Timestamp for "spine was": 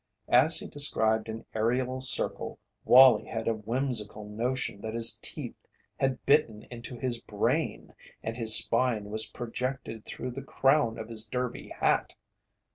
8.57-9.29